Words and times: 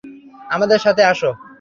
আমাদের 0.49 0.79
সাথে 0.79 1.03
আসো। 1.05 1.29